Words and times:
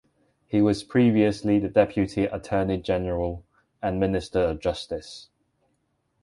He 0.47 0.63
was 0.63 0.83
previously 0.83 1.59
the 1.59 1.67
deputy 1.69 2.23
Attorney 2.23 2.79
General 2.79 3.45
and 3.83 3.99
Minister 3.99 4.39
of 4.39 4.59
Justice. 4.59 5.29